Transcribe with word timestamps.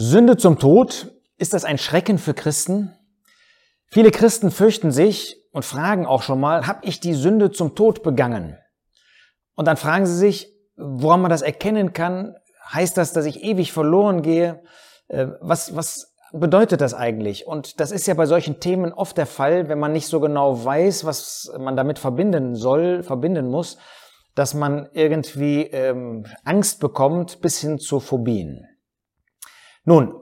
Sünde 0.00 0.36
zum 0.36 0.60
Tod, 0.60 1.12
ist 1.38 1.54
das 1.54 1.64
ein 1.64 1.76
Schrecken 1.76 2.18
für 2.18 2.32
Christen? 2.32 2.96
Viele 3.88 4.12
Christen 4.12 4.52
fürchten 4.52 4.92
sich 4.92 5.42
und 5.50 5.64
fragen 5.64 6.06
auch 6.06 6.22
schon 6.22 6.38
mal, 6.38 6.68
habe 6.68 6.86
ich 6.86 7.00
die 7.00 7.14
Sünde 7.14 7.50
zum 7.50 7.74
Tod 7.74 8.04
begangen? 8.04 8.56
Und 9.56 9.66
dann 9.66 9.76
fragen 9.76 10.06
sie 10.06 10.14
sich, 10.14 10.54
woran 10.76 11.20
man 11.20 11.32
das 11.32 11.42
erkennen 11.42 11.94
kann. 11.94 12.36
Heißt 12.72 12.96
das, 12.96 13.12
dass 13.12 13.26
ich 13.26 13.42
ewig 13.42 13.72
verloren 13.72 14.22
gehe? 14.22 14.62
Äh, 15.08 15.26
was, 15.40 15.74
was 15.74 16.14
bedeutet 16.32 16.80
das 16.80 16.94
eigentlich? 16.94 17.48
Und 17.48 17.80
das 17.80 17.90
ist 17.90 18.06
ja 18.06 18.14
bei 18.14 18.26
solchen 18.26 18.60
Themen 18.60 18.92
oft 18.92 19.18
der 19.18 19.26
Fall, 19.26 19.68
wenn 19.68 19.80
man 19.80 19.92
nicht 19.92 20.06
so 20.06 20.20
genau 20.20 20.64
weiß, 20.64 21.06
was 21.06 21.52
man 21.58 21.76
damit 21.76 21.98
verbinden 21.98 22.54
soll, 22.54 23.02
verbinden 23.02 23.48
muss, 23.48 23.78
dass 24.36 24.54
man 24.54 24.88
irgendwie 24.92 25.62
ähm, 25.62 26.24
Angst 26.44 26.78
bekommt 26.78 27.40
bis 27.40 27.58
hin 27.58 27.80
zu 27.80 27.98
Phobien. 27.98 28.67
Nun, 29.88 30.12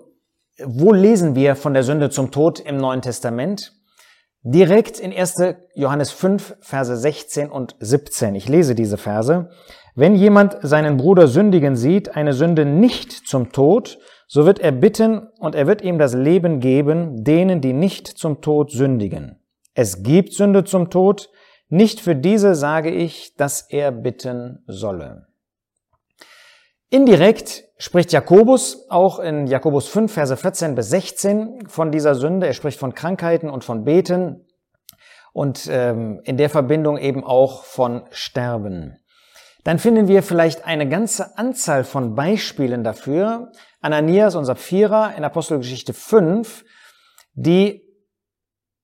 wo 0.62 0.92
lesen 0.92 1.34
wir 1.34 1.56
von 1.56 1.74
der 1.74 1.82
Sünde 1.82 2.08
zum 2.08 2.30
Tod 2.30 2.60
im 2.60 2.76
Neuen 2.76 3.02
Testament? 3.02 3.72
Direkt 4.44 5.00
in 5.00 5.12
1. 5.12 5.56
Johannes 5.74 6.12
5, 6.12 6.58
Verse 6.60 6.96
16 6.96 7.50
und 7.50 7.74
17. 7.80 8.36
Ich 8.36 8.48
lese 8.48 8.76
diese 8.76 8.96
Verse. 8.96 9.50
Wenn 9.96 10.14
jemand 10.14 10.56
seinen 10.62 10.98
Bruder 10.98 11.26
sündigen 11.26 11.74
sieht, 11.74 12.14
eine 12.14 12.32
Sünde 12.32 12.64
nicht 12.64 13.10
zum 13.10 13.50
Tod, 13.50 13.98
so 14.28 14.46
wird 14.46 14.60
er 14.60 14.70
bitten 14.70 15.26
und 15.40 15.56
er 15.56 15.66
wird 15.66 15.82
ihm 15.82 15.98
das 15.98 16.14
Leben 16.14 16.60
geben, 16.60 17.24
denen, 17.24 17.60
die 17.60 17.72
nicht 17.72 18.06
zum 18.06 18.40
Tod 18.42 18.70
sündigen. 18.70 19.40
Es 19.74 20.04
gibt 20.04 20.32
Sünde 20.32 20.62
zum 20.62 20.90
Tod, 20.90 21.28
nicht 21.68 21.98
für 21.98 22.14
diese 22.14 22.54
sage 22.54 22.92
ich, 22.92 23.34
dass 23.34 23.62
er 23.62 23.90
bitten 23.90 24.62
solle. 24.68 25.26
Indirekt 26.88 27.65
spricht 27.78 28.12
Jakobus 28.12 28.86
auch 28.88 29.18
in 29.18 29.46
Jakobus 29.46 29.88
5, 29.88 30.12
Verse 30.12 30.36
14 30.36 30.74
bis 30.74 30.90
16 30.90 31.68
von 31.68 31.90
dieser 31.90 32.14
Sünde. 32.14 32.46
Er 32.46 32.54
spricht 32.54 32.78
von 32.78 32.94
Krankheiten 32.94 33.50
und 33.50 33.64
von 33.64 33.84
Beten 33.84 34.46
und 35.32 35.68
ähm, 35.70 36.20
in 36.24 36.36
der 36.36 36.48
Verbindung 36.48 36.96
eben 36.96 37.22
auch 37.22 37.64
von 37.64 38.04
Sterben. 38.10 38.96
Dann 39.64 39.78
finden 39.78 40.08
wir 40.08 40.22
vielleicht 40.22 40.64
eine 40.64 40.88
ganze 40.88 41.36
Anzahl 41.36 41.84
von 41.84 42.14
Beispielen 42.14 42.84
dafür. 42.84 43.52
Ananias 43.80 44.36
und 44.36 44.44
Sapphira 44.44 45.10
in 45.10 45.24
Apostelgeschichte 45.24 45.92
5, 45.92 46.64
die 47.34 47.82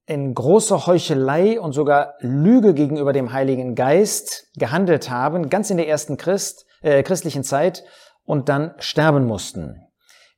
in 0.06 0.34
großer 0.34 0.86
Heuchelei 0.86 1.60
und 1.60 1.72
sogar 1.72 2.14
Lüge 2.18 2.74
gegenüber 2.74 3.12
dem 3.12 3.32
Heiligen 3.32 3.74
Geist 3.74 4.48
gehandelt 4.56 5.08
haben, 5.08 5.48
ganz 5.48 5.70
in 5.70 5.76
der 5.76 5.88
ersten 5.88 6.16
Christ, 6.16 6.66
äh, 6.82 7.02
christlichen 7.02 7.44
Zeit 7.44 7.84
und 8.24 8.48
dann 8.48 8.74
sterben 8.78 9.26
mussten. 9.26 9.80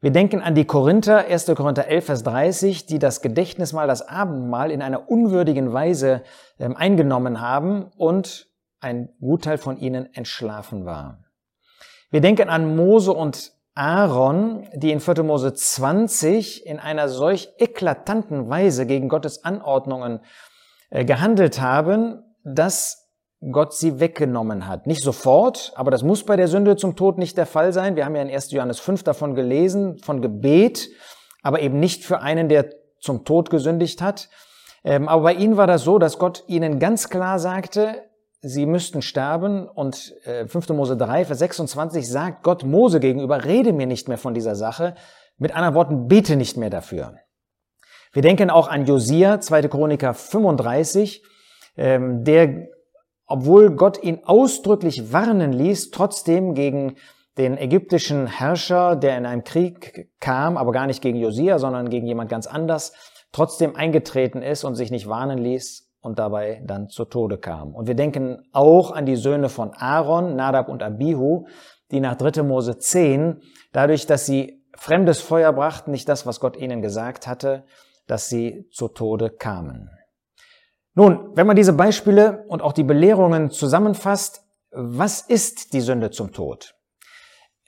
Wir 0.00 0.10
denken 0.10 0.42
an 0.42 0.54
die 0.54 0.66
Korinther, 0.66 1.26
1. 1.26 1.46
Korinther 1.54 1.88
11, 1.88 2.04
Vers 2.04 2.22
30, 2.24 2.84
die 2.84 2.98
das 2.98 3.22
Gedächtnismal, 3.22 3.86
das 3.86 4.06
Abendmahl 4.06 4.70
in 4.70 4.82
einer 4.82 5.08
unwürdigen 5.08 5.72
Weise 5.72 6.22
ähm, 6.58 6.76
eingenommen 6.76 7.40
haben 7.40 7.90
und 7.96 8.48
ein 8.80 9.08
Gutteil 9.20 9.56
von 9.56 9.78
ihnen 9.78 10.12
entschlafen 10.14 10.84
war. 10.84 11.24
Wir 12.10 12.20
denken 12.20 12.50
an 12.50 12.76
Mose 12.76 13.12
und 13.12 13.52
Aaron, 13.74 14.68
die 14.74 14.92
in 14.92 15.00
4. 15.00 15.22
Mose 15.22 15.54
20 15.54 16.66
in 16.66 16.78
einer 16.78 17.08
solch 17.08 17.48
eklatanten 17.58 18.48
Weise 18.50 18.86
gegen 18.86 19.08
Gottes 19.08 19.42
Anordnungen 19.42 20.20
äh, 20.90 21.04
gehandelt 21.04 21.60
haben, 21.60 22.22
dass 22.44 23.03
Gott 23.52 23.74
sie 23.74 24.00
weggenommen 24.00 24.66
hat. 24.66 24.86
Nicht 24.86 25.02
sofort, 25.02 25.72
aber 25.76 25.90
das 25.90 26.02
muss 26.02 26.24
bei 26.24 26.36
der 26.36 26.48
Sünde 26.48 26.76
zum 26.76 26.96
Tod 26.96 27.18
nicht 27.18 27.36
der 27.36 27.46
Fall 27.46 27.72
sein. 27.72 27.96
Wir 27.96 28.04
haben 28.04 28.16
ja 28.16 28.22
in 28.22 28.30
1. 28.30 28.50
Johannes 28.52 28.80
5 28.80 29.02
davon 29.02 29.34
gelesen, 29.34 29.98
von 29.98 30.22
Gebet, 30.22 30.88
aber 31.42 31.60
eben 31.60 31.80
nicht 31.80 32.04
für 32.04 32.20
einen, 32.20 32.48
der 32.48 32.70
zum 33.00 33.24
Tod 33.24 33.50
gesündigt 33.50 34.00
hat. 34.00 34.28
Ähm, 34.82 35.08
aber 35.08 35.22
bei 35.22 35.34
ihnen 35.34 35.56
war 35.56 35.66
das 35.66 35.82
so, 35.82 35.98
dass 35.98 36.18
Gott 36.18 36.44
ihnen 36.46 36.78
ganz 36.78 37.08
klar 37.08 37.38
sagte, 37.38 38.02
sie 38.40 38.66
müssten 38.66 39.02
sterben 39.02 39.66
und 39.68 40.14
5. 40.24 40.70
Äh, 40.70 40.72
Mose 40.72 40.96
3, 40.96 41.24
Vers 41.24 41.38
26 41.38 42.08
sagt 42.08 42.42
Gott 42.42 42.64
Mose 42.64 43.00
gegenüber, 43.00 43.44
rede 43.44 43.72
mir 43.72 43.86
nicht 43.86 44.08
mehr 44.08 44.18
von 44.18 44.34
dieser 44.34 44.54
Sache. 44.54 44.94
Mit 45.38 45.54
anderen 45.54 45.74
Worten, 45.74 46.08
bete 46.08 46.36
nicht 46.36 46.56
mehr 46.56 46.70
dafür. 46.70 47.14
Wir 48.12 48.22
denken 48.22 48.50
auch 48.50 48.68
an 48.68 48.86
Josia, 48.86 49.40
2. 49.40 49.62
Chroniker 49.68 50.14
35, 50.14 51.24
ähm, 51.76 52.22
der 52.22 52.68
obwohl 53.26 53.74
Gott 53.74 54.02
ihn 54.02 54.20
ausdrücklich 54.24 55.12
warnen 55.12 55.52
ließ, 55.52 55.90
trotzdem 55.90 56.54
gegen 56.54 56.96
den 57.38 57.58
ägyptischen 57.58 58.26
Herrscher, 58.26 58.96
der 58.96 59.18
in 59.18 59.26
einem 59.26 59.44
Krieg 59.44 60.10
kam, 60.20 60.56
aber 60.56 60.72
gar 60.72 60.86
nicht 60.86 61.02
gegen 61.02 61.18
Josia, 61.18 61.58
sondern 61.58 61.90
gegen 61.90 62.06
jemand 62.06 62.30
ganz 62.30 62.46
anders, 62.46 62.92
trotzdem 63.32 63.74
eingetreten 63.74 64.42
ist 64.42 64.64
und 64.64 64.76
sich 64.76 64.90
nicht 64.90 65.08
warnen 65.08 65.38
ließ 65.38 65.90
und 66.00 66.18
dabei 66.18 66.62
dann 66.64 66.88
zu 66.88 67.04
Tode 67.04 67.38
kam. 67.38 67.74
Und 67.74 67.88
wir 67.88 67.94
denken 67.94 68.46
auch 68.52 68.92
an 68.92 69.06
die 69.06 69.16
Söhne 69.16 69.48
von 69.48 69.72
Aaron, 69.72 70.36
Nadab 70.36 70.68
und 70.68 70.82
Abihu, 70.82 71.46
die 71.90 72.00
nach 72.00 72.14
3. 72.14 72.42
Mose 72.42 72.78
10, 72.78 73.40
dadurch, 73.72 74.06
dass 74.06 74.26
sie 74.26 74.62
fremdes 74.76 75.20
Feuer 75.20 75.52
brachten, 75.52 75.90
nicht 75.90 76.08
das, 76.08 76.26
was 76.26 76.40
Gott 76.40 76.56
ihnen 76.56 76.82
gesagt 76.82 77.26
hatte, 77.26 77.64
dass 78.06 78.28
sie 78.28 78.68
zu 78.70 78.88
Tode 78.88 79.30
kamen. 79.30 79.90
Nun, 80.94 81.30
wenn 81.34 81.46
man 81.46 81.56
diese 81.56 81.72
Beispiele 81.72 82.44
und 82.48 82.62
auch 82.62 82.72
die 82.72 82.84
Belehrungen 82.84 83.50
zusammenfasst, 83.50 84.44
was 84.70 85.20
ist 85.20 85.72
die 85.72 85.80
Sünde 85.80 86.10
zum 86.10 86.32
Tod? 86.32 86.74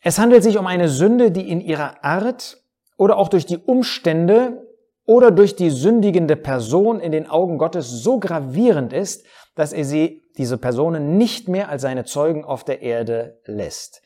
Es 0.02 0.18
handelt 0.18 0.44
sich 0.44 0.58
um 0.58 0.66
eine 0.66 0.88
Sünde, 0.88 1.32
die 1.32 1.50
in 1.50 1.60
ihrer 1.60 2.04
Art 2.04 2.62
oder 2.96 3.16
auch 3.16 3.28
durch 3.28 3.46
die 3.46 3.58
Umstände 3.58 4.64
oder 5.04 5.30
durch 5.30 5.56
die 5.56 5.70
sündigende 5.70 6.36
Person 6.36 7.00
in 7.00 7.12
den 7.12 7.28
Augen 7.28 7.58
Gottes 7.58 7.90
so 7.90 8.18
gravierend 8.20 8.92
ist, 8.92 9.24
dass 9.54 9.72
er 9.72 9.84
sie, 9.84 10.22
diese 10.38 10.58
Personen, 10.58 11.16
nicht 11.16 11.48
mehr 11.48 11.68
als 11.68 11.82
seine 11.82 12.04
Zeugen 12.04 12.44
auf 12.44 12.62
der 12.62 12.82
Erde 12.82 13.40
lässt. 13.44 14.02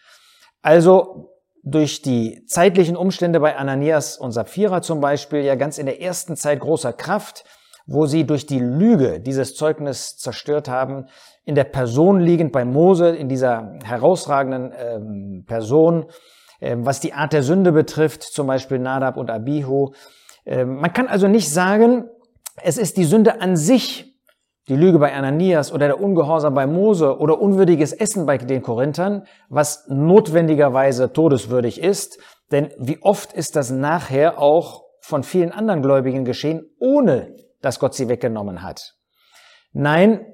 Also 0.62 1.32
durch 1.62 2.03
die 2.03 2.47
zeitlichen 2.47 2.97
Umstände 2.97 3.41
bei 3.41 3.56
Ananias 3.56 4.16
und 4.16 4.32
Sapphira 4.32 4.80
zum 4.80 5.00
Beispiel 5.00 5.41
ja 5.41 5.56
ganz 5.56 5.76
in 5.78 5.86
der 5.86 6.00
ersten 6.00 6.36
Zeit 6.36 6.60
großer 6.60 6.92
Kraft, 6.92 7.44
wo 7.90 8.06
sie 8.06 8.24
durch 8.24 8.46
die 8.46 8.60
Lüge 8.60 9.18
dieses 9.18 9.56
Zeugnis 9.56 10.16
zerstört 10.16 10.68
haben, 10.68 11.06
in 11.44 11.56
der 11.56 11.64
Person 11.64 12.20
liegend 12.20 12.52
bei 12.52 12.64
Mose, 12.64 13.08
in 13.08 13.28
dieser 13.28 13.78
herausragenden 13.82 14.72
ähm, 14.78 15.44
Person, 15.44 16.06
ähm, 16.60 16.86
was 16.86 17.00
die 17.00 17.14
Art 17.14 17.32
der 17.32 17.42
Sünde 17.42 17.72
betrifft, 17.72 18.22
zum 18.22 18.46
Beispiel 18.46 18.78
Nadab 18.78 19.16
und 19.16 19.28
Abihu. 19.28 19.90
Ähm, 20.46 20.76
man 20.76 20.92
kann 20.92 21.08
also 21.08 21.26
nicht 21.26 21.50
sagen, 21.50 22.04
es 22.62 22.78
ist 22.78 22.96
die 22.96 23.04
Sünde 23.04 23.40
an 23.40 23.56
sich, 23.56 24.14
die 24.68 24.76
Lüge 24.76 25.00
bei 25.00 25.12
Ananias 25.12 25.72
oder 25.72 25.86
der 25.86 26.00
Ungehorsam 26.00 26.54
bei 26.54 26.68
Mose 26.68 27.18
oder 27.18 27.40
unwürdiges 27.40 27.92
Essen 27.92 28.24
bei 28.24 28.38
den 28.38 28.62
Korinthern, 28.62 29.24
was 29.48 29.86
notwendigerweise 29.88 31.12
todeswürdig 31.12 31.82
ist. 31.82 32.20
Denn 32.52 32.68
wie 32.78 33.02
oft 33.02 33.32
ist 33.32 33.56
das 33.56 33.72
nachher 33.72 34.38
auch 34.38 34.84
von 35.00 35.24
vielen 35.24 35.50
anderen 35.50 35.82
Gläubigen 35.82 36.24
geschehen, 36.24 36.70
ohne 36.78 37.34
dass 37.60 37.78
Gott 37.78 37.94
sie 37.94 38.09
weggenommen 38.09 38.62
hat. 38.62 38.94
Nein, 39.72 40.26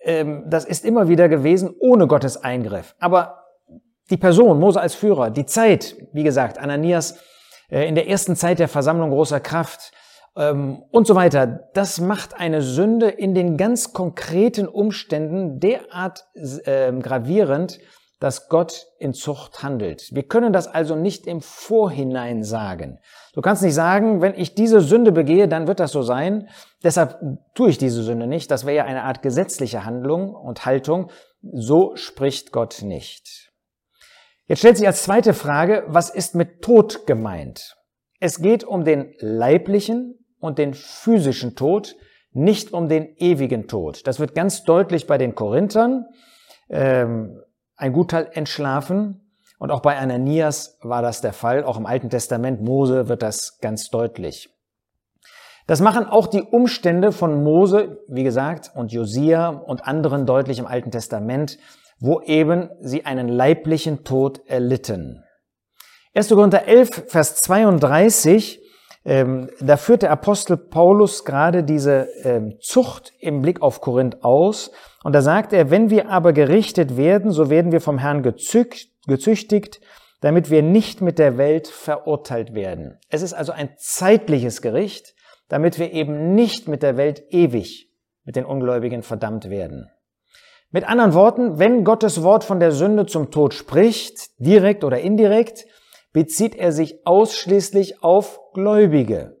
ähm, 0.00 0.44
das 0.48 0.64
ist 0.64 0.84
immer 0.84 1.08
wieder 1.08 1.28
gewesen 1.28 1.74
ohne 1.78 2.06
Gottes 2.06 2.42
Eingriff. 2.42 2.94
Aber 2.98 3.44
die 4.10 4.16
Person, 4.16 4.58
Mose 4.58 4.80
als 4.80 4.94
Führer, 4.94 5.30
die 5.30 5.46
Zeit, 5.46 5.96
wie 6.12 6.24
gesagt, 6.24 6.58
Ananias 6.58 7.18
äh, 7.70 7.86
in 7.86 7.94
der 7.94 8.08
ersten 8.08 8.36
Zeit 8.36 8.58
der 8.58 8.68
Versammlung 8.68 9.10
großer 9.10 9.40
Kraft 9.40 9.92
ähm, 10.36 10.82
und 10.90 11.06
so 11.06 11.14
weiter, 11.14 11.68
das 11.74 12.00
macht 12.00 12.34
eine 12.34 12.62
Sünde 12.62 13.08
in 13.08 13.34
den 13.34 13.56
ganz 13.56 13.92
konkreten 13.92 14.66
Umständen 14.66 15.60
derart 15.60 16.26
äh, 16.64 16.92
gravierend, 16.92 17.78
dass 18.20 18.50
Gott 18.50 18.86
in 18.98 19.14
Zucht 19.14 19.62
handelt. 19.62 20.10
Wir 20.12 20.22
können 20.22 20.52
das 20.52 20.68
also 20.68 20.94
nicht 20.94 21.26
im 21.26 21.40
Vorhinein 21.40 22.44
sagen. 22.44 22.98
Du 23.32 23.40
kannst 23.40 23.62
nicht 23.62 23.74
sagen, 23.74 24.20
wenn 24.20 24.34
ich 24.34 24.54
diese 24.54 24.82
Sünde 24.82 25.10
begehe, 25.10 25.48
dann 25.48 25.66
wird 25.66 25.80
das 25.80 25.90
so 25.90 26.02
sein. 26.02 26.48
Deshalb 26.84 27.18
tue 27.54 27.70
ich 27.70 27.78
diese 27.78 28.02
Sünde 28.02 28.26
nicht. 28.26 28.50
Das 28.50 28.66
wäre 28.66 28.76
ja 28.76 28.84
eine 28.84 29.04
Art 29.04 29.22
gesetzliche 29.22 29.86
Handlung 29.86 30.34
und 30.34 30.66
Haltung. 30.66 31.10
So 31.42 31.96
spricht 31.96 32.52
Gott 32.52 32.82
nicht. 32.82 33.50
Jetzt 34.46 34.58
stellt 34.58 34.76
sich 34.76 34.86
als 34.86 35.02
zweite 35.02 35.32
Frage, 35.32 35.84
was 35.86 36.10
ist 36.10 36.34
mit 36.34 36.60
Tod 36.60 37.06
gemeint? 37.06 37.76
Es 38.18 38.42
geht 38.42 38.64
um 38.64 38.84
den 38.84 39.14
leiblichen 39.18 40.18
und 40.40 40.58
den 40.58 40.74
physischen 40.74 41.56
Tod, 41.56 41.96
nicht 42.32 42.74
um 42.74 42.88
den 42.88 43.16
ewigen 43.16 43.66
Tod. 43.66 44.06
Das 44.06 44.20
wird 44.20 44.34
ganz 44.34 44.64
deutlich 44.64 45.06
bei 45.06 45.16
den 45.16 45.34
Korinthern. 45.34 46.04
Ähm, 46.68 47.40
ein 47.80 47.92
Gutteil 47.92 48.30
entschlafen. 48.32 49.32
Und 49.58 49.70
auch 49.70 49.80
bei 49.80 49.98
Ananias 49.98 50.78
war 50.82 51.02
das 51.02 51.20
der 51.20 51.32
Fall. 51.32 51.64
Auch 51.64 51.76
im 51.76 51.86
Alten 51.86 52.10
Testament 52.10 52.62
Mose 52.62 53.08
wird 53.08 53.22
das 53.22 53.58
ganz 53.58 53.90
deutlich. 53.90 54.48
Das 55.66 55.80
machen 55.80 56.06
auch 56.06 56.26
die 56.26 56.42
Umstände 56.42 57.12
von 57.12 57.44
Mose, 57.44 57.98
wie 58.08 58.24
gesagt, 58.24 58.72
und 58.74 58.92
Josia 58.92 59.48
und 59.48 59.86
anderen 59.86 60.26
deutlich 60.26 60.58
im 60.58 60.66
Alten 60.66 60.90
Testament, 60.90 61.58
wo 61.98 62.20
eben 62.22 62.70
sie 62.80 63.04
einen 63.04 63.28
leiblichen 63.28 64.04
Tod 64.04 64.40
erlitten. 64.46 65.22
1. 66.14 66.28
Korinther 66.30 66.66
11, 66.66 67.04
Vers 67.08 67.36
32, 67.36 68.59
ähm, 69.04 69.48
da 69.60 69.76
führt 69.76 70.02
der 70.02 70.10
Apostel 70.10 70.56
Paulus 70.56 71.24
gerade 71.24 71.64
diese 71.64 72.08
ähm, 72.22 72.56
Zucht 72.60 73.12
im 73.18 73.40
Blick 73.40 73.62
auf 73.62 73.80
Korinth 73.80 74.22
aus. 74.22 74.72
Und 75.02 75.14
da 75.14 75.22
sagt 75.22 75.52
er, 75.52 75.70
wenn 75.70 75.88
wir 75.88 76.10
aber 76.10 76.32
gerichtet 76.32 76.96
werden, 76.96 77.30
so 77.30 77.48
werden 77.48 77.72
wir 77.72 77.80
vom 77.80 77.98
Herrn 77.98 78.22
gezüchtigt, 78.22 79.80
damit 80.20 80.50
wir 80.50 80.62
nicht 80.62 81.00
mit 81.00 81.18
der 81.18 81.38
Welt 81.38 81.66
verurteilt 81.66 82.54
werden. 82.54 82.98
Es 83.08 83.22
ist 83.22 83.32
also 83.32 83.52
ein 83.52 83.70
zeitliches 83.78 84.60
Gericht, 84.60 85.14
damit 85.48 85.78
wir 85.78 85.92
eben 85.92 86.34
nicht 86.34 86.68
mit 86.68 86.82
der 86.82 86.96
Welt 86.96 87.22
ewig 87.30 87.90
mit 88.24 88.36
den 88.36 88.44
Ungläubigen 88.44 89.02
verdammt 89.02 89.48
werden. 89.48 89.90
Mit 90.70 90.88
anderen 90.88 91.14
Worten, 91.14 91.58
wenn 91.58 91.84
Gottes 91.84 92.22
Wort 92.22 92.44
von 92.44 92.60
der 92.60 92.70
Sünde 92.70 93.06
zum 93.06 93.30
Tod 93.30 93.54
spricht, 93.54 94.30
direkt 94.38 94.84
oder 94.84 95.00
indirekt, 95.00 95.66
bezieht 96.12 96.54
er 96.54 96.70
sich 96.70 97.06
ausschließlich 97.06 98.04
auf 98.04 98.39
Gläubige. 98.52 99.36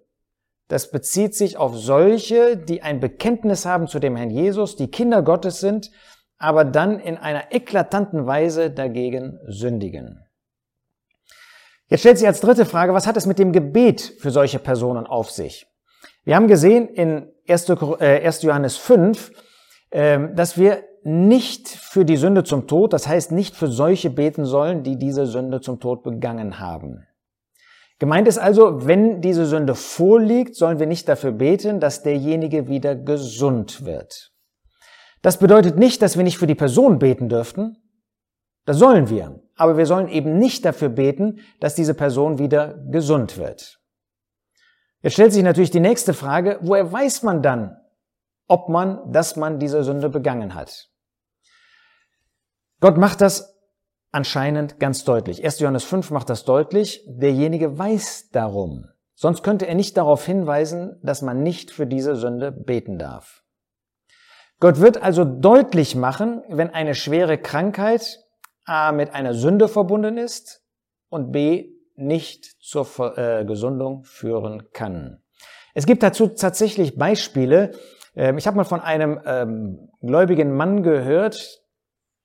Das 0.68 0.90
bezieht 0.90 1.34
sich 1.34 1.56
auf 1.56 1.76
solche, 1.76 2.56
die 2.56 2.82
ein 2.82 3.00
Bekenntnis 3.00 3.66
haben 3.66 3.88
zu 3.88 3.98
dem 3.98 4.14
Herrn 4.14 4.30
Jesus, 4.30 4.76
die 4.76 4.90
Kinder 4.90 5.22
Gottes 5.22 5.60
sind, 5.60 5.90
aber 6.38 6.64
dann 6.64 7.00
in 7.00 7.16
einer 7.16 7.52
eklatanten 7.52 8.26
Weise 8.26 8.70
dagegen 8.70 9.40
sündigen. 9.46 10.24
Jetzt 11.88 12.00
stellt 12.00 12.18
sich 12.18 12.28
als 12.28 12.40
dritte 12.40 12.66
Frage, 12.66 12.94
was 12.94 13.08
hat 13.08 13.16
es 13.16 13.26
mit 13.26 13.40
dem 13.40 13.52
Gebet 13.52 14.00
für 14.20 14.30
solche 14.30 14.60
Personen 14.60 15.06
auf 15.06 15.30
sich? 15.30 15.66
Wir 16.24 16.36
haben 16.36 16.46
gesehen 16.46 16.88
in 16.88 17.28
1. 17.48 17.68
Äh, 18.00 18.30
Johannes 18.42 18.76
5, 18.76 19.32
ähm, 19.90 20.36
dass 20.36 20.56
wir 20.56 20.84
nicht 21.02 21.68
für 21.68 22.04
die 22.04 22.16
Sünde 22.16 22.44
zum 22.44 22.68
Tod, 22.68 22.92
das 22.92 23.08
heißt 23.08 23.32
nicht 23.32 23.56
für 23.56 23.68
solche 23.68 24.10
beten 24.10 24.44
sollen, 24.44 24.82
die 24.82 24.96
diese 24.96 25.26
Sünde 25.26 25.60
zum 25.60 25.80
Tod 25.80 26.04
begangen 26.04 26.60
haben. 26.60 27.06
Gemeint 28.00 28.26
ist 28.26 28.38
also, 28.38 28.86
wenn 28.86 29.20
diese 29.20 29.44
Sünde 29.44 29.74
vorliegt, 29.74 30.56
sollen 30.56 30.78
wir 30.78 30.86
nicht 30.86 31.06
dafür 31.06 31.32
beten, 31.32 31.80
dass 31.80 32.02
derjenige 32.02 32.66
wieder 32.66 32.96
gesund 32.96 33.84
wird. 33.84 34.32
Das 35.20 35.38
bedeutet 35.38 35.76
nicht, 35.76 36.00
dass 36.00 36.16
wir 36.16 36.24
nicht 36.24 36.38
für 36.38 36.46
die 36.46 36.54
Person 36.54 36.98
beten 36.98 37.28
dürften. 37.28 37.76
Das 38.64 38.78
sollen 38.78 39.10
wir. 39.10 39.42
Aber 39.54 39.76
wir 39.76 39.84
sollen 39.84 40.08
eben 40.08 40.38
nicht 40.38 40.64
dafür 40.64 40.88
beten, 40.88 41.40
dass 41.60 41.74
diese 41.74 41.92
Person 41.92 42.38
wieder 42.38 42.78
gesund 42.90 43.36
wird. 43.36 43.78
Jetzt 45.02 45.12
stellt 45.12 45.34
sich 45.34 45.42
natürlich 45.42 45.70
die 45.70 45.80
nächste 45.80 46.14
Frage, 46.14 46.58
woher 46.62 46.90
weiß 46.90 47.22
man 47.22 47.42
dann, 47.42 47.76
ob 48.48 48.70
man, 48.70 49.12
dass 49.12 49.36
man 49.36 49.58
diese 49.58 49.84
Sünde 49.84 50.08
begangen 50.08 50.54
hat? 50.54 50.88
Gott 52.80 52.96
macht 52.96 53.20
das 53.20 53.59
anscheinend 54.12 54.80
ganz 54.80 55.04
deutlich. 55.04 55.44
1. 55.44 55.60
Johannes 55.60 55.84
5 55.84 56.10
macht 56.10 56.30
das 56.30 56.44
deutlich. 56.44 57.04
Derjenige 57.06 57.78
weiß 57.78 58.30
darum. 58.30 58.86
Sonst 59.14 59.42
könnte 59.42 59.66
er 59.66 59.74
nicht 59.74 59.96
darauf 59.96 60.24
hinweisen, 60.24 60.98
dass 61.02 61.22
man 61.22 61.42
nicht 61.42 61.70
für 61.70 61.86
diese 61.86 62.16
Sünde 62.16 62.52
beten 62.52 62.98
darf. 62.98 63.42
Gott 64.60 64.80
wird 64.80 65.02
also 65.02 65.24
deutlich 65.24 65.94
machen, 65.94 66.42
wenn 66.48 66.70
eine 66.70 66.94
schwere 66.94 67.38
Krankheit 67.38 68.18
A 68.64 68.92
mit 68.92 69.14
einer 69.14 69.34
Sünde 69.34 69.68
verbunden 69.68 70.18
ist 70.18 70.62
und 71.08 71.32
B 71.32 71.72
nicht 71.96 72.44
zur 72.60 72.86
äh, 73.18 73.44
Gesundung 73.44 74.04
führen 74.04 74.68
kann. 74.72 75.22
Es 75.74 75.86
gibt 75.86 76.02
dazu 76.02 76.28
tatsächlich 76.28 76.96
Beispiele. 76.96 77.72
Ähm, 78.14 78.38
ich 78.38 78.46
habe 78.46 78.56
mal 78.56 78.64
von 78.64 78.80
einem 78.80 79.20
ähm, 79.24 79.90
gläubigen 80.00 80.56
Mann 80.56 80.82
gehört, 80.82 81.59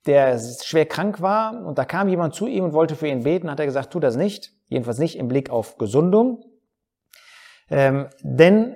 der 0.06 0.40
schwer 0.40 0.86
krank 0.86 1.22
war 1.22 1.66
und 1.66 1.78
da 1.78 1.86
kam 1.86 2.08
jemand 2.08 2.36
zu 2.36 2.48
ihm 2.48 2.64
und 2.64 2.74
wollte 2.74 2.96
für 2.96 3.08
ihn 3.08 3.24
beten, 3.24 3.50
hat 3.50 3.60
er 3.60 3.66
gesagt, 3.66 3.92
tu 3.92 4.00
das 4.00 4.16
nicht, 4.16 4.52
jedenfalls 4.68 5.00
nicht 5.00 5.18
im 5.18 5.28
Blick 5.28 5.50
auf 5.50 5.78
Gesundung, 5.78 6.44
ähm, 7.70 8.08
denn 8.22 8.76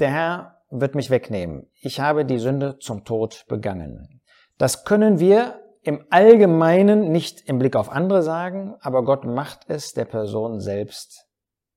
der 0.00 0.10
Herr 0.10 0.62
wird 0.70 0.94
mich 0.94 1.10
wegnehmen. 1.10 1.70
Ich 1.80 2.00
habe 2.00 2.24
die 2.24 2.38
Sünde 2.38 2.78
zum 2.78 3.04
Tod 3.04 3.44
begangen. 3.48 4.20
Das 4.58 4.84
können 4.84 5.18
wir 5.18 5.60
im 5.82 6.04
Allgemeinen 6.10 7.10
nicht 7.12 7.48
im 7.48 7.58
Blick 7.58 7.76
auf 7.76 7.90
andere 7.90 8.22
sagen, 8.22 8.74
aber 8.80 9.04
Gott 9.04 9.24
macht 9.24 9.60
es 9.68 9.92
der 9.92 10.04
Person 10.04 10.60
selbst 10.60 11.26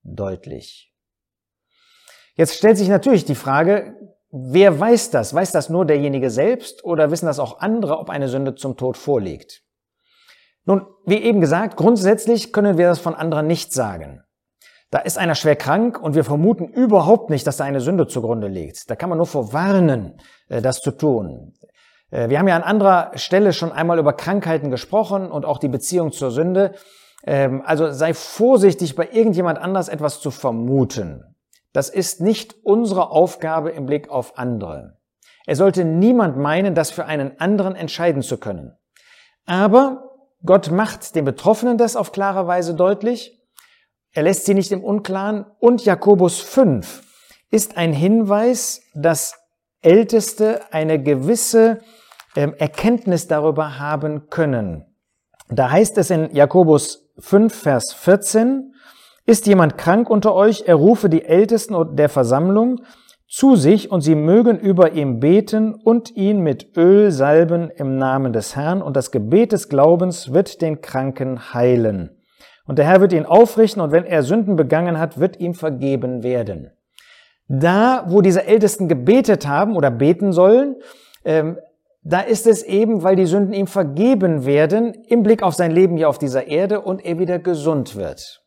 deutlich. 0.04 0.94
Jetzt 2.36 2.56
stellt 2.56 2.78
sich 2.78 2.90
natürlich 2.90 3.26
die 3.26 3.36
Frage, 3.36 3.96
Wer 4.32 4.80
weiß 4.80 5.12
das? 5.12 5.34
Weiß 5.34 5.52
das 5.52 5.70
nur 5.70 5.86
derjenige 5.86 6.30
selbst 6.30 6.86
oder 6.86 7.12
wissen 7.12 7.26
das 7.26 7.40
auch 7.40 7.60
andere, 7.60 8.00
ob 8.00 8.10
eine 8.10 8.30
Sünde 8.30 8.56
zum 8.56 8.78
Tod 8.78 8.96
vorliegt? 8.96 9.62
Nun, 10.64 10.86
wie 11.06 11.18
eben 11.18 11.42
gesagt, 11.42 11.76
grundsätzlich 11.76 12.54
können 12.54 12.78
wir 12.78 12.88
das 12.88 13.00
von 13.00 13.16
anderen 13.16 13.48
nicht 13.48 13.74
sagen. 13.74 14.24
Da 14.90 15.00
ist 15.00 15.18
einer 15.18 15.36
schwer 15.36 15.56
krank 15.56 16.02
und 16.02 16.16
wir 16.16 16.24
vermuten 16.24 16.68
überhaupt 16.68 17.30
nicht, 17.30 17.46
dass 17.48 17.58
da 17.58 17.64
eine 17.64 17.82
Sünde 17.82 18.08
zugrunde 18.08 18.48
liegt. 18.48 18.90
Da 18.90 18.96
kann 18.96 19.10
man 19.10 19.18
nur 19.18 19.28
vorwarnen, 19.28 20.18
äh, 20.50 20.62
das 20.62 20.82
zu 20.82 20.92
tun. 20.92 21.54
Äh, 22.10 22.30
wir 22.30 22.40
haben 22.40 22.48
ja 22.48 22.56
an 22.56 22.64
anderer 22.64 23.12
Stelle 23.16 23.54
schon 23.54 23.72
einmal 23.72 24.00
über 24.00 24.14
Krankheiten 24.14 24.70
gesprochen 24.70 25.32
und 25.32 25.46
auch 25.46 25.58
die 25.58 25.70
Beziehung 25.70 26.12
zur 26.12 26.32
Sünde. 26.32 26.74
Ähm, 27.26 27.64
also 27.66 27.92
sei 27.92 28.14
vorsichtig, 28.14 28.96
bei 28.96 29.10
irgendjemand 29.12 29.60
anders 29.60 29.88
etwas 29.88 30.20
zu 30.20 30.30
vermuten. 30.30 31.24
Das 31.74 31.90
ist 31.90 32.22
nicht 32.22 32.56
unsere 32.64 33.12
Aufgabe 33.12 33.72
im 33.72 33.86
Blick 33.86 34.10
auf 34.10 34.38
andere. 34.38 34.98
Er 35.46 35.56
sollte 35.56 35.86
niemand 35.86 36.38
meinen, 36.38 36.76
das 36.76 36.92
für 36.92 37.06
einen 37.06 37.40
anderen 37.40 37.76
entscheiden 37.76 38.22
zu 38.22 38.38
können. 38.38 38.78
Aber 39.46 40.12
Gott 40.46 40.72
macht 40.72 41.16
den 41.16 41.26
Betroffenen 41.26 41.78
das 41.78 41.96
auf 41.96 42.12
klare 42.12 42.48
Weise 42.48 42.76
deutlich. 42.76 43.40
Er 44.14 44.24
lässt 44.24 44.46
sie 44.46 44.54
nicht 44.54 44.72
im 44.72 44.84
Unklaren. 44.84 45.46
Und 45.60 45.86
Jakobus 45.86 46.42
5 46.42 47.04
ist 47.50 47.78
ein 47.78 47.94
Hinweis, 47.94 48.82
dass 48.94 49.36
Älteste 49.82 50.62
eine 50.72 51.02
gewisse 51.02 51.80
ähm, 52.36 52.54
Erkenntnis 52.58 53.28
darüber 53.28 53.80
haben 53.80 54.30
können. 54.30 54.86
Da 55.50 55.70
heißt 55.70 55.98
es 55.98 56.10
in 56.10 56.34
Jakobus 56.34 57.12
5, 57.20 57.54
Vers 57.54 57.94
14, 57.94 58.74
ist 59.32 59.48
jemand 59.48 59.78
krank 59.78 60.10
unter 60.10 60.36
euch, 60.36 60.66
er 60.68 60.76
rufe 60.76 61.10
die 61.10 61.24
Ältesten 61.24 61.96
der 61.96 62.10
Versammlung 62.10 62.82
zu 63.30 63.56
sich 63.56 63.90
und 63.90 64.02
sie 64.02 64.14
mögen 64.14 64.60
über 64.60 64.92
ihm 64.92 65.22
beten 65.22 65.74
und 65.74 66.18
ihn 66.18 66.42
mit 66.42 66.76
Öl 66.76 67.12
salben 67.12 67.70
im 67.70 67.98
Namen 67.98 68.34
des 68.34 68.58
Herrn 68.58 68.82
und 68.82 68.98
das 68.98 69.10
Gebet 69.10 69.54
des 69.54 69.70
Glaubens 69.70 70.34
wird 70.34 70.62
den 70.62 70.82
Kranken 70.82 71.54
heilen. 71.54 72.22
Und 72.68 72.78
der 72.78 72.86
Herr 72.86 73.00
wird 73.00 73.14
ihn 73.14 73.26
aufrichten 73.26 73.82
und 73.82 73.94
wenn 73.94 74.04
er 74.04 74.24
Sünden 74.24 74.58
begangen 74.58 75.00
hat, 75.00 75.18
wird 75.18 75.40
ihm 75.40 75.54
vergeben 75.54 76.24
werden. 76.24 76.72
Da, 77.48 78.04
wo 78.08 78.20
diese 78.20 78.46
Ältesten 78.46 78.90
gebetet 78.90 79.48
haben 79.48 79.78
oder 79.78 79.92
beten 79.92 80.34
sollen, 80.34 80.76
ähm, 81.24 81.58
da 82.04 82.20
ist 82.20 82.48
es 82.48 82.64
eben, 82.64 83.02
weil 83.04 83.16
die 83.16 83.28
Sünden 83.28 83.54
ihm 83.54 83.68
vergeben 83.68 84.46
werden, 84.46 84.94
im 85.08 85.24
Blick 85.24 85.42
auf 85.42 85.54
sein 85.54 85.72
Leben 85.72 85.96
hier 85.96 86.10
auf 86.10 86.20
dieser 86.20 86.48
Erde 86.48 86.82
und 86.82 87.06
er 87.06 87.18
wieder 87.18 87.40
gesund 87.40 87.96
wird. 87.96 88.41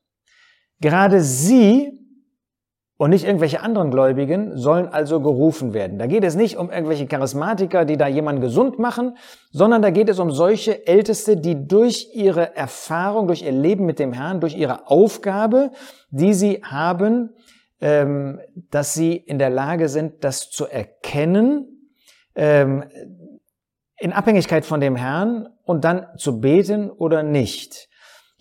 Gerade 0.80 1.20
sie 1.20 1.98
und 2.96 3.10
nicht 3.10 3.24
irgendwelche 3.24 3.60
anderen 3.60 3.90
Gläubigen 3.90 4.56
sollen 4.56 4.86
also 4.86 5.20
gerufen 5.20 5.74
werden. 5.74 5.98
Da 5.98 6.06
geht 6.06 6.22
es 6.22 6.36
nicht 6.36 6.56
um 6.56 6.70
irgendwelche 6.70 7.06
Charismatiker, 7.06 7.84
die 7.84 7.96
da 7.96 8.06
jemanden 8.06 8.40
gesund 8.40 8.78
machen, 8.78 9.16
sondern 9.50 9.82
da 9.82 9.90
geht 9.90 10.08
es 10.08 10.20
um 10.20 10.30
solche 10.30 10.86
Älteste, 10.86 11.36
die 11.36 11.66
durch 11.66 12.10
ihre 12.14 12.54
Erfahrung, 12.56 13.26
durch 13.26 13.42
ihr 13.42 13.52
Leben 13.52 13.84
mit 13.84 13.98
dem 13.98 14.12
Herrn, 14.12 14.40
durch 14.40 14.56
ihre 14.56 14.88
Aufgabe, 14.88 15.72
die 16.10 16.34
sie 16.34 16.62
haben, 16.62 17.30
ähm, 17.80 18.40
dass 18.70 18.94
sie 18.94 19.16
in 19.16 19.38
der 19.38 19.50
Lage 19.50 19.88
sind, 19.88 20.22
das 20.22 20.50
zu 20.50 20.66
erkennen, 20.66 21.90
ähm, 22.36 22.84
in 23.98 24.12
Abhängigkeit 24.12 24.64
von 24.64 24.80
dem 24.80 24.96
Herrn 24.96 25.48
und 25.64 25.84
dann 25.84 26.06
zu 26.16 26.40
beten 26.40 26.90
oder 26.90 27.22
nicht. 27.22 27.88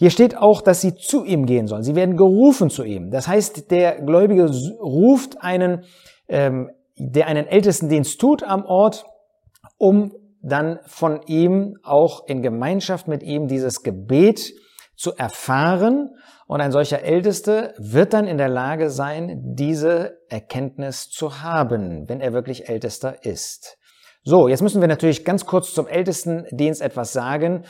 Hier 0.03 0.09
steht 0.09 0.35
auch, 0.35 0.61
dass 0.61 0.81
sie 0.81 0.95
zu 0.95 1.23
ihm 1.23 1.45
gehen 1.45 1.65
sollen. 1.65 1.81
Sie 1.83 1.95
werden 1.95 2.17
gerufen 2.17 2.69
zu 2.69 2.83
ihm. 2.83 3.09
Das 3.09 3.25
heißt, 3.25 3.71
der 3.71 4.01
Gläubige 4.01 4.51
ruft 4.81 5.41
einen, 5.41 5.85
ähm, 6.27 6.71
der 6.97 7.27
einen 7.27 7.47
Ältestendienst 7.47 8.19
tut 8.19 8.43
am 8.43 8.65
Ort, 8.65 9.05
um 9.77 10.11
dann 10.41 10.79
von 10.87 11.21
ihm 11.27 11.77
auch 11.83 12.27
in 12.27 12.41
Gemeinschaft 12.41 13.07
mit 13.07 13.23
ihm 13.23 13.47
dieses 13.47 13.81
Gebet 13.81 14.53
zu 14.97 15.15
erfahren. 15.15 16.09
Und 16.47 16.59
ein 16.59 16.73
solcher 16.73 17.01
Älteste 17.01 17.73
wird 17.77 18.11
dann 18.11 18.27
in 18.27 18.37
der 18.37 18.49
Lage 18.49 18.89
sein, 18.89 19.53
diese 19.55 20.17
Erkenntnis 20.27 21.11
zu 21.11 21.41
haben, 21.41 22.09
wenn 22.09 22.19
er 22.19 22.33
wirklich 22.33 22.67
Ältester 22.67 23.23
ist. 23.23 23.77
So, 24.25 24.49
jetzt 24.49 24.63
müssen 24.63 24.81
wir 24.81 24.89
natürlich 24.89 25.23
ganz 25.23 25.45
kurz 25.45 25.73
zum 25.73 25.87
Ältestendienst 25.87 26.81
etwas 26.81 27.13
sagen. 27.13 27.63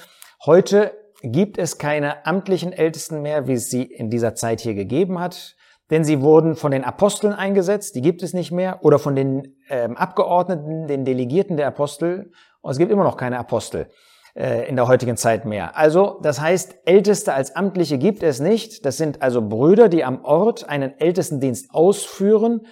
Heute 0.48 0.94
gibt 1.24 1.58
es 1.58 1.78
keine 1.78 2.26
amtlichen 2.28 2.72
Ältesten 2.72 3.22
mehr, 3.22 3.48
wie 3.48 3.54
es 3.54 3.70
sie 3.70 3.84
in 3.84 4.10
dieser 4.12 4.36
Zeit 4.36 4.62
hier 4.62 4.76
gegeben 4.76 5.20
hat, 5.20 5.56
denn 5.90 6.04
sie 6.04 6.22
wurden 6.22 6.56
von 6.56 6.72
den 6.72 6.84
Aposteln 6.84 7.34
eingesetzt, 7.34 7.96
die 7.96 8.02
gibt 8.02 8.22
es 8.22 8.34
nicht 8.34 8.52
mehr, 8.52 8.80
oder 8.84 9.00
von 9.00 9.16
den 9.16 9.56
ähm, 9.70 9.98
Abgeordneten, 9.98 10.88
den 10.88 11.06
Delegierten 11.06 11.58
der 11.58 11.68
Apostel, 11.68 12.32
und 12.62 12.72
es 12.72 12.78
gibt 12.78 12.92
immer 12.92 13.04
noch 13.04 13.18
keine 13.18 13.40
Apostel. 13.40 13.88
äh, 14.36 14.68
in 14.68 14.76
der 14.76 14.88
heutigen 14.88 15.18
Zeit 15.18 15.46
mehr. 15.46 15.78
Also, 15.78 16.20
das 16.22 16.42
heißt, 16.42 16.76
Älteste 16.86 17.34
als 17.34 17.56
Amtliche 17.56 17.98
gibt 17.98 18.24
es 18.24 18.40
nicht. 18.40 18.86
Das 18.86 18.98
sind 18.98 19.22
also 19.22 19.48
Brüder, 19.48 19.90
die 19.90 20.04
am 20.04 20.24
Ort 20.24 20.68
einen 20.68 21.00
Ältestendienst 21.00 21.74
ausführen 21.74 22.66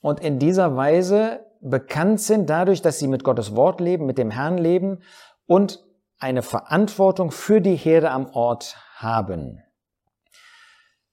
und 0.00 0.20
in 0.20 0.38
dieser 0.38 0.76
Weise 0.76 1.46
bekannt 1.60 2.20
sind 2.20 2.50
dadurch, 2.50 2.82
dass 2.82 2.98
sie 2.98 3.08
mit 3.08 3.24
Gottes 3.24 3.56
Wort 3.56 3.80
leben, 3.80 4.06
mit 4.06 4.18
dem 4.18 4.30
Herrn 4.30 4.58
leben 4.58 4.98
und 5.46 5.84
eine 6.18 6.42
Verantwortung 6.42 7.30
für 7.30 7.60
die 7.60 7.76
Herde 7.76 8.10
am 8.10 8.26
Ort 8.30 8.76
haben. 8.96 9.62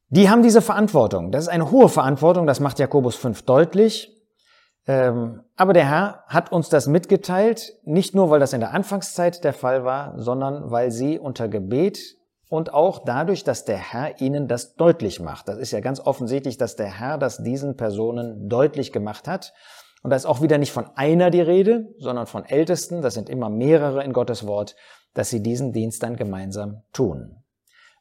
Die 0.10 0.30
haben 0.30 0.44
diese 0.44 0.62
Verantwortung. 0.62 1.32
Das 1.32 1.46
ist 1.46 1.50
eine 1.50 1.72
hohe 1.72 1.90
Verantwortung, 1.90 2.46
das 2.46 2.60
macht 2.60 2.80
Jakobus 2.80 3.16
5 3.16 3.42
deutlich. 3.44 4.14
Ähm, 4.86 5.42
aber 5.56 5.74
der 5.74 5.90
Herr 5.90 6.24
hat 6.28 6.52
uns 6.52 6.70
das 6.70 6.88
mitgeteilt, 6.88 7.74
nicht 7.84 8.14
nur, 8.14 8.30
weil 8.30 8.40
das 8.40 8.54
in 8.54 8.60
der 8.60 8.74
Anfangszeit 8.74 9.44
der 9.44 9.54
Fall 9.54 9.86
war, 9.86 10.20
sondern 10.20 10.72
weil 10.72 10.92
sie 10.92 11.18
unter 11.18 11.48
Gebet 11.48 12.18
und 12.50 12.74
auch 12.74 13.00
dadurch, 13.04 13.44
dass 13.44 13.66
der 13.66 13.78
Herr 13.78 14.22
ihnen 14.22 14.48
das 14.48 14.76
deutlich 14.76 15.20
macht. 15.20 15.48
Das 15.48 15.58
ist 15.58 15.72
ja 15.72 15.80
ganz 15.80 16.00
offensichtlich, 16.00 16.58
dass 16.58 16.76
der 16.76 17.00
Herr 17.00 17.18
das 17.18 17.42
diesen 17.42 17.78
Personen 17.78 18.50
deutlich 18.50 18.92
gemacht 18.92 19.28
hat. 19.28 19.54
Und 20.04 20.10
da 20.10 20.16
ist 20.18 20.26
auch 20.26 20.42
wieder 20.42 20.58
nicht 20.58 20.74
von 20.74 20.86
einer 20.96 21.32
die 21.32 21.42
Rede, 21.42 21.88
sondern 21.98 22.28
von 22.28 22.46
Ältesten, 22.46 23.02
das 23.02 23.14
sind 23.14 23.30
immer 23.30 23.50
mehrere 23.50 24.04
in 24.04 24.14
Gottes 24.14 24.46
Wort, 24.46 24.76
dass 25.14 25.30
sie 25.30 25.42
diesen 25.42 25.72
Dienst 25.72 26.04
dann 26.04 26.18
gemeinsam 26.18 26.84
tun. 26.92 27.38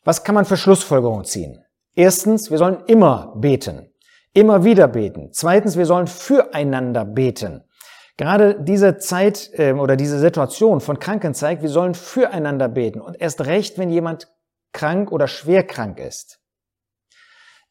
Was 0.04 0.25
kann 0.25 0.35
man 0.35 0.44
für 0.44 0.56
Schlussfolgerungen 0.56 1.25
ziehen? 1.25 1.64
Erstens, 1.94 2.50
wir 2.50 2.59
sollen 2.59 2.82
immer 2.87 3.35
beten. 3.37 3.88
Immer 4.35 4.64
wieder 4.64 4.88
beten. 4.88 5.30
Zweitens, 5.32 5.76
wir 5.76 5.87
sollen 5.87 6.09
füreinander 6.09 7.04
beten. 7.04 7.64
Gerade 8.16 8.61
diese 8.61 8.99
Zeit 8.99 9.50
äh, 9.54 9.73
oder 9.73 9.97
diese 9.97 10.18
Situation 10.18 10.80
von 10.80 10.99
Kranken 10.99 11.35
zeigt, 11.35 11.62
wir 11.62 11.68
sollen 11.68 11.94
füreinander 11.94 12.68
beten. 12.68 13.00
Und 13.00 13.21
erst 13.21 13.47
recht, 13.47 13.78
wenn 13.78 13.90
jemand 13.90 14.28
krank 14.73 15.12
oder 15.12 15.28
schwer 15.28 15.64
krank 15.64 16.00
ist. 16.00 16.42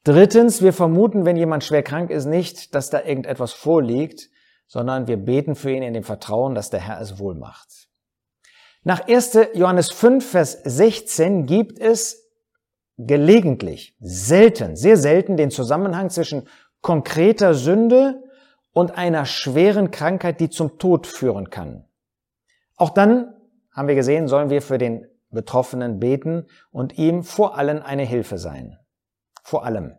Drittens, 0.03 0.62
wir 0.62 0.74
vermuten, 0.74 1.25
wenn 1.25 1.38
jemand 1.38 1.63
schwer 1.63 1.84
krank 1.84 2.10
ist, 2.10 2.25
nicht, 2.25 2.74
dass 2.74 2.89
da 2.89 3.03
irgendetwas 3.03 3.53
vorliegt, 3.53 4.29
sondern 4.67 5.08
wir 5.08 5.17
beten 5.17 5.55
für 5.55 5.72
ihn 5.72 5.84
in 5.84 5.93
dem 5.93 6.03
Vertrauen, 6.03 6.55
dass 6.55 6.70
der 6.70 6.79
Herr 6.79 7.00
es 7.00 7.20
wohl 7.20 7.36
macht. 7.36 7.89
Nach 8.84 9.08
1. 9.08 9.38
Johannes 9.53 9.91
5, 9.91 10.27
Vers 10.27 10.53
16 10.63 11.46
gibt 11.46 11.77
es 11.77 12.31
gelegentlich, 12.98 13.96
selten, 14.00 14.75
sehr 14.75 14.98
selten 14.98 15.38
den 15.38 15.51
Zusammenhang 15.51 16.10
zwischen 16.10 16.48
konkreter 16.81 17.53
Sünde 17.53 18.24
und 18.74 18.98
einer 18.98 19.25
schweren 19.25 19.91
Krankheit, 19.91 20.39
die 20.39 20.50
zum 20.50 20.79
Tod 20.79 21.05
führen 21.05 21.51
kann. 21.51 21.86
Auch 22.75 22.89
dann, 22.89 23.36
haben 23.72 23.88
wir 23.88 23.96
gesehen, 23.96 24.27
sollen 24.27 24.50
wir 24.50 24.63
für 24.63 24.79
den 24.79 25.08
Betroffenen 25.29 26.00
beten 26.00 26.48
und 26.72 26.98
ihm 26.98 27.24
vor 27.24 27.58
allem 27.58 27.84
eine 27.84 28.03
Hilfe 28.03 28.39
sein. 28.39 28.77
Vor 29.41 29.65
allem. 29.65 29.95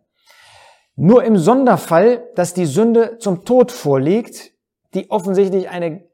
Nur 0.94 1.24
im 1.24 1.36
Sonderfall, 1.36 2.28
dass 2.34 2.54
die 2.54 2.66
Sünde 2.66 3.18
zum 3.18 3.44
Tod 3.44 3.72
vorliegt, 3.72 4.52
die 4.94 5.10
offensichtlich 5.10 5.70
eine 5.70 6.04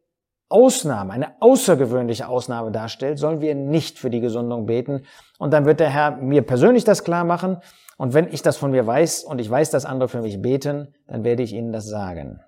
Ausnahme, 0.49 1.12
eine 1.12 1.40
außergewöhnliche 1.40 2.28
Ausnahme 2.28 2.70
darstellt, 2.70 3.18
sollen 3.18 3.40
wir 3.40 3.54
nicht 3.54 3.99
für 3.99 4.08
die 4.08 4.20
Gesundung 4.20 4.66
beten. 4.66 5.04
Und 5.38 5.52
dann 5.52 5.66
wird 5.66 5.80
der 5.80 5.90
Herr 5.90 6.16
mir 6.16 6.42
persönlich 6.42 6.85
das 6.85 7.04
klar 7.04 7.25
machen. 7.25 7.58
Und 7.99 8.14
wenn 8.14 8.28
ich 8.32 8.42
das 8.42 8.56
von 8.56 8.70
mir 8.70 8.87
weiß 8.87 9.25
und 9.25 9.40
ich 9.40 9.50
weiß, 9.50 9.70
dass 9.70 9.85
andere 9.85 10.08
für 10.08 10.23
mich 10.23 10.40
beten, 10.40 10.94
dann 11.06 11.25
werde 11.25 11.42
ich 11.42 11.52
ihnen 11.52 11.73
das 11.73 11.87
sagen. 11.87 12.40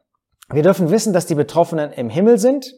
Wir 0.50 0.62
dürfen 0.62 0.90
wissen, 0.90 1.12
dass 1.12 1.26
die 1.26 1.34
Betroffenen 1.34 1.92
im 1.92 2.08
Himmel 2.08 2.38
sind. 2.38 2.74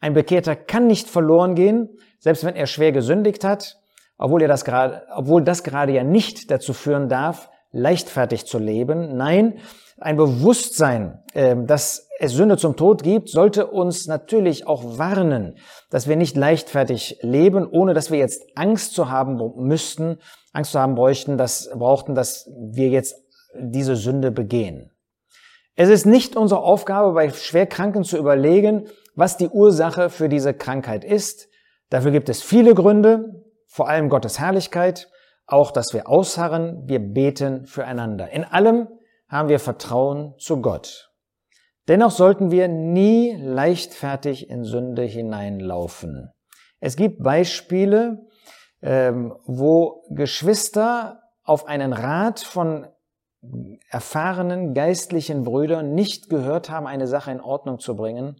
Ein 0.00 0.14
Bekehrter 0.14 0.56
kann 0.56 0.86
nicht 0.86 1.08
verloren 1.08 1.54
gehen, 1.54 1.98
selbst 2.18 2.44
wenn 2.44 2.56
er 2.56 2.66
schwer 2.66 2.92
gesündigt 2.92 3.44
hat, 3.44 3.81
obwohl, 4.22 4.42
er 4.42 4.48
das 4.48 4.64
gerade, 4.64 5.02
obwohl 5.16 5.42
das 5.42 5.64
gerade 5.64 5.92
ja 5.92 6.04
nicht 6.04 6.52
dazu 6.52 6.72
führen 6.72 7.08
darf, 7.08 7.50
leichtfertig 7.72 8.46
zu 8.46 8.58
leben. 8.58 9.16
Nein, 9.16 9.58
ein 9.98 10.16
Bewusstsein, 10.16 11.24
ähm, 11.34 11.66
dass 11.66 12.08
es 12.20 12.30
Sünde 12.30 12.56
zum 12.56 12.76
Tod 12.76 13.02
gibt, 13.02 13.28
sollte 13.28 13.66
uns 13.66 14.06
natürlich 14.06 14.64
auch 14.68 14.96
warnen, 14.96 15.56
dass 15.90 16.06
wir 16.06 16.14
nicht 16.14 16.36
leichtfertig 16.36 17.18
leben, 17.22 17.66
ohne 17.66 17.94
dass 17.94 18.12
wir 18.12 18.18
jetzt 18.18 18.44
Angst 18.54 18.94
zu 18.94 19.10
haben 19.10 19.40
müssten, 19.56 20.18
Angst 20.52 20.70
zu 20.70 20.78
haben 20.78 20.94
bräuchten, 20.94 21.36
dass, 21.36 21.68
brauchten, 21.74 22.14
dass 22.14 22.48
wir 22.56 22.90
jetzt 22.90 23.16
diese 23.58 23.96
Sünde 23.96 24.30
begehen. 24.30 24.92
Es 25.74 25.88
ist 25.88 26.06
nicht 26.06 26.36
unsere 26.36 26.60
Aufgabe, 26.60 27.12
bei 27.12 27.30
Schwerkranken 27.30 28.04
zu 28.04 28.18
überlegen, 28.18 28.86
was 29.16 29.36
die 29.36 29.48
Ursache 29.48 30.10
für 30.10 30.28
diese 30.28 30.54
Krankheit 30.54 31.02
ist. 31.02 31.48
Dafür 31.90 32.12
gibt 32.12 32.28
es 32.28 32.40
viele 32.40 32.74
Gründe, 32.74 33.41
vor 33.72 33.88
allem 33.88 34.10
Gottes 34.10 34.38
Herrlichkeit, 34.38 35.08
auch, 35.46 35.70
dass 35.70 35.94
wir 35.94 36.06
ausharren, 36.06 36.86
wir 36.86 36.98
beten 36.98 37.64
füreinander. 37.66 38.30
In 38.30 38.44
allem 38.44 38.86
haben 39.28 39.48
wir 39.48 39.58
Vertrauen 39.58 40.34
zu 40.38 40.60
Gott. 40.60 41.10
Dennoch 41.88 42.10
sollten 42.10 42.50
wir 42.50 42.68
nie 42.68 43.34
leichtfertig 43.34 44.50
in 44.50 44.64
Sünde 44.64 45.04
hineinlaufen. 45.04 46.30
Es 46.80 46.96
gibt 46.96 47.22
Beispiele, 47.22 48.26
ähm, 48.82 49.34
wo 49.46 50.04
Geschwister 50.10 51.22
auf 51.42 51.66
einen 51.66 51.94
Rat 51.94 52.40
von 52.40 52.86
erfahrenen 53.88 54.74
geistlichen 54.74 55.44
Brüdern 55.44 55.94
nicht 55.94 56.28
gehört 56.28 56.68
haben, 56.68 56.86
eine 56.86 57.06
Sache 57.06 57.30
in 57.30 57.40
Ordnung 57.40 57.78
zu 57.78 57.96
bringen. 57.96 58.36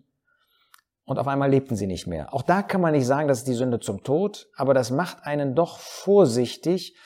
Und 1.04 1.18
auf 1.18 1.26
einmal 1.26 1.50
lebten 1.50 1.76
sie 1.76 1.86
nicht 1.86 2.06
mehr. 2.06 2.32
Auch 2.32 2.42
da 2.42 2.62
kann 2.62 2.80
man 2.80 2.92
nicht 2.92 3.06
sagen, 3.06 3.28
das 3.28 3.38
ist 3.38 3.48
die 3.48 3.54
Sünde 3.54 3.80
zum 3.80 4.02
Tod, 4.02 4.48
aber 4.56 4.72
das 4.72 4.90
macht 4.90 5.24
einen 5.24 5.54
doch 5.54 5.78
vorsichtig. 5.78 6.96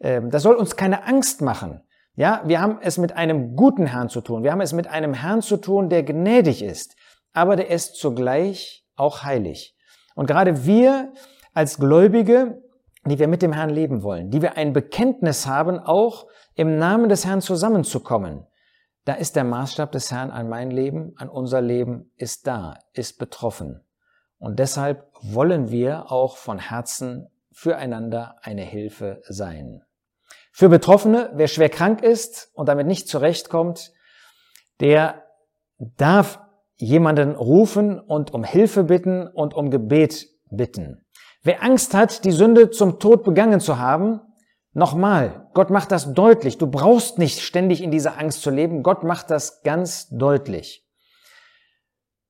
Ähm, 0.00 0.30
das 0.30 0.42
soll 0.42 0.56
uns 0.56 0.76
keine 0.76 1.04
Angst 1.04 1.40
machen. 1.40 1.82
Ja, 2.14 2.42
wir 2.46 2.60
haben 2.60 2.78
es 2.80 2.98
mit 2.98 3.12
einem 3.14 3.56
guten 3.56 3.86
Herrn 3.86 4.08
zu 4.08 4.20
tun. 4.20 4.42
Wir 4.42 4.52
haben 4.52 4.60
es 4.60 4.72
mit 4.72 4.86
einem 4.86 5.14
Herrn 5.14 5.42
zu 5.42 5.58
tun, 5.58 5.88
der 5.88 6.02
gnädig 6.02 6.62
ist, 6.62 6.96
aber 7.32 7.56
der 7.56 7.70
ist 7.70 7.96
zugleich 7.96 8.86
auch 8.94 9.22
heilig. 9.22 9.76
Und 10.14 10.26
gerade 10.26 10.64
wir 10.64 11.12
als 11.52 11.78
Gläubige, 11.78 12.62
die 13.04 13.18
wir 13.18 13.28
mit 13.28 13.42
dem 13.42 13.52
Herrn 13.52 13.70
leben 13.70 14.02
wollen, 14.02 14.30
die 14.30 14.42
wir 14.42 14.56
ein 14.56 14.72
Bekenntnis 14.72 15.46
haben, 15.46 15.78
auch 15.78 16.26
im 16.54 16.78
Namen 16.78 17.08
des 17.08 17.26
Herrn 17.26 17.42
zusammenzukommen, 17.42 18.46
da 19.06 19.14
ist 19.14 19.36
der 19.36 19.44
Maßstab 19.44 19.92
des 19.92 20.10
Herrn 20.10 20.32
an 20.32 20.48
mein 20.48 20.72
Leben, 20.72 21.14
an 21.16 21.28
unser 21.28 21.60
Leben, 21.60 22.10
ist 22.16 22.48
da, 22.48 22.76
ist 22.92 23.18
betroffen. 23.18 23.80
Und 24.38 24.58
deshalb 24.58 25.06
wollen 25.22 25.70
wir 25.70 26.10
auch 26.10 26.36
von 26.36 26.58
Herzen 26.58 27.28
füreinander 27.52 28.34
eine 28.42 28.62
Hilfe 28.62 29.22
sein. 29.28 29.84
Für 30.50 30.68
Betroffene, 30.68 31.30
wer 31.34 31.46
schwer 31.46 31.68
krank 31.68 32.02
ist 32.02 32.50
und 32.54 32.68
damit 32.68 32.88
nicht 32.88 33.08
zurechtkommt, 33.08 33.92
der 34.80 35.22
darf 35.78 36.40
jemanden 36.74 37.36
rufen 37.36 38.00
und 38.00 38.34
um 38.34 38.42
Hilfe 38.42 38.84
bitten 38.84 39.28
und 39.28 39.54
um 39.54 39.70
Gebet 39.70 40.26
bitten. 40.50 41.06
Wer 41.44 41.62
Angst 41.62 41.94
hat, 41.94 42.24
die 42.24 42.32
Sünde 42.32 42.70
zum 42.70 42.98
Tod 42.98 43.22
begangen 43.22 43.60
zu 43.60 43.78
haben, 43.78 44.20
nochmal, 44.76 45.48
Gott 45.54 45.70
macht 45.70 45.90
das 45.90 46.12
deutlich. 46.12 46.58
Du 46.58 46.66
brauchst 46.66 47.18
nicht 47.18 47.40
ständig 47.40 47.82
in 47.82 47.90
dieser 47.90 48.18
Angst 48.18 48.42
zu 48.42 48.50
leben. 48.50 48.82
Gott 48.82 49.02
macht 49.02 49.30
das 49.30 49.62
ganz 49.62 50.08
deutlich. 50.10 50.86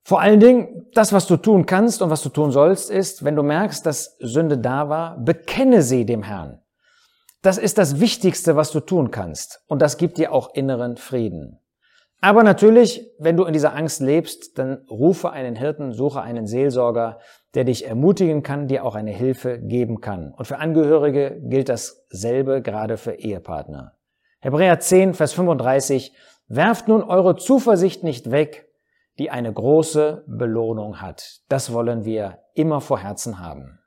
Vor 0.04 0.20
allen 0.20 0.38
Dingen, 0.38 0.86
das, 0.94 1.12
was 1.12 1.26
du 1.26 1.36
tun 1.36 1.66
kannst 1.66 2.00
und 2.00 2.10
was 2.10 2.22
du 2.22 2.28
tun 2.28 2.52
sollst, 2.52 2.90
ist, 2.90 3.24
wenn 3.24 3.34
du 3.34 3.42
merkst, 3.42 3.84
dass 3.84 4.16
Sünde 4.20 4.56
da 4.56 4.88
war, 4.88 5.18
bekenne 5.18 5.82
sie 5.82 6.06
dem 6.06 6.22
Herrn. 6.22 6.62
Das 7.42 7.58
ist 7.58 7.78
das 7.78 7.98
Wichtigste, 7.98 8.54
was 8.54 8.70
du 8.70 8.78
tun 8.80 9.10
kannst. 9.10 9.62
Und 9.66 9.82
das 9.82 9.98
gibt 9.98 10.18
dir 10.18 10.32
auch 10.32 10.54
inneren 10.54 10.96
Frieden. 10.96 11.58
Aber 12.20 12.42
natürlich, 12.42 13.10
wenn 13.18 13.36
du 13.36 13.44
in 13.44 13.52
dieser 13.52 13.74
Angst 13.74 14.00
lebst, 14.00 14.58
dann 14.58 14.84
rufe 14.90 15.30
einen 15.30 15.54
Hirten, 15.54 15.92
suche 15.92 16.22
einen 16.22 16.46
Seelsorger, 16.46 17.18
der 17.54 17.64
dich 17.64 17.86
ermutigen 17.86 18.42
kann, 18.42 18.68
dir 18.68 18.84
auch 18.84 18.94
eine 18.94 19.10
Hilfe 19.10 19.58
geben 19.58 20.00
kann. 20.00 20.32
Und 20.36 20.46
für 20.46 20.58
Angehörige 20.58 21.40
gilt 21.42 21.68
dasselbe 21.68 22.62
gerade 22.62 22.96
für 22.96 23.14
Ehepartner. 23.14 23.92
Hebräer 24.40 24.80
10, 24.80 25.14
Vers 25.14 25.32
35, 25.34 26.14
werft 26.48 26.88
nun 26.88 27.02
eure 27.02 27.36
Zuversicht 27.36 28.02
nicht 28.02 28.30
weg, 28.30 28.68
die 29.18 29.30
eine 29.30 29.52
große 29.52 30.24
Belohnung 30.26 31.00
hat. 31.00 31.40
Das 31.48 31.72
wollen 31.72 32.04
wir 32.04 32.38
immer 32.54 32.80
vor 32.80 32.98
Herzen 32.98 33.40
haben. 33.40 33.78